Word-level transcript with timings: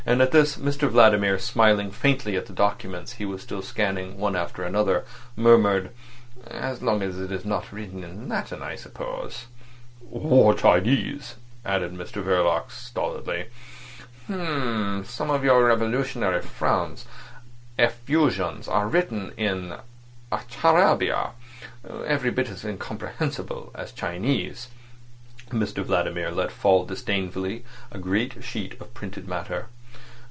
At 0.03 0.31
this 0.31 0.57
Mr 0.57 0.89
Vladimir, 0.89 1.37
smiling 1.39 1.89
faintly 1.91 2.35
at 2.35 2.47
the 2.47 2.53
documents 2.53 3.13
he 3.13 3.23
was 3.25 3.41
still 3.43 3.61
scanning 3.61 4.17
one 4.17 4.35
after 4.35 4.63
another, 4.63 5.05
murmured 5.35 5.91
"As 6.47 6.81
long 6.81 7.01
as 7.03 7.19
it 7.19 7.31
is 7.31 7.45
not 7.45 7.71
written 7.71 8.03
in 8.03 8.27
Latin, 8.27 8.61
I 8.63 8.75
suppose." 8.75 9.45
"Or 10.11 10.53
Chinese," 10.55 11.35
added 11.63 11.93
Mr 11.93 12.23
Verloc 12.23 12.71
stolidly. 12.71 13.45
"H'm. 14.29 15.05
Some 15.05 15.29
of 15.29 15.43
your 15.43 15.65
revolutionary 15.67 16.41
friends' 16.41 17.05
effusions 17.77 18.67
are 18.67 18.87
written 18.87 19.33
in 19.37 19.75
a 20.31 20.39
charabia 20.49 21.31
every 22.07 22.31
bit 22.31 22.49
as 22.49 22.65
incomprehensible 22.65 23.71
as 23.75 23.91
Chinese—" 23.91 24.67
Mr 25.51 25.83
Vladimir 25.83 26.31
let 26.31 26.51
fall 26.51 26.85
disdainfully 26.85 27.63
a 27.91 27.97
grey 27.99 28.29
sheet 28.41 28.79
of 28.81 28.93
printed 28.95 29.27
matter. 29.27 29.67